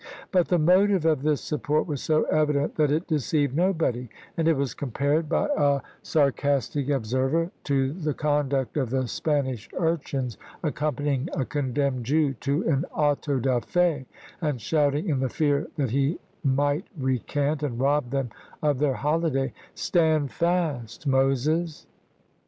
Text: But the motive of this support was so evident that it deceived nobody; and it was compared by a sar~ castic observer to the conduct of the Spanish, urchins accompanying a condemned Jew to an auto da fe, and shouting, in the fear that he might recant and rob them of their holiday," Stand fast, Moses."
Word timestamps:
But 0.31 0.47
the 0.47 0.57
motive 0.57 1.05
of 1.05 1.21
this 1.21 1.41
support 1.41 1.85
was 1.85 2.01
so 2.01 2.23
evident 2.23 2.73
that 2.77 2.89
it 2.89 3.05
deceived 3.05 3.55
nobody; 3.55 4.09
and 4.35 4.47
it 4.47 4.57
was 4.57 4.73
compared 4.73 5.29
by 5.29 5.47
a 5.55 5.81
sar~ 6.01 6.31
castic 6.31 6.89
observer 6.89 7.51
to 7.65 7.93
the 7.93 8.15
conduct 8.15 8.77
of 8.77 8.89
the 8.89 9.07
Spanish, 9.07 9.69
urchins 9.77 10.39
accompanying 10.63 11.29
a 11.35 11.45
condemned 11.45 12.05
Jew 12.07 12.33
to 12.39 12.67
an 12.67 12.83
auto 12.91 13.37
da 13.37 13.59
fe, 13.59 14.07
and 14.41 14.59
shouting, 14.59 15.07
in 15.07 15.19
the 15.19 15.29
fear 15.29 15.67
that 15.75 15.91
he 15.91 16.17
might 16.43 16.87
recant 16.97 17.61
and 17.61 17.79
rob 17.79 18.09
them 18.09 18.31
of 18.63 18.79
their 18.79 18.95
holiday," 18.95 19.53
Stand 19.75 20.31
fast, 20.31 21.05
Moses." 21.05 21.85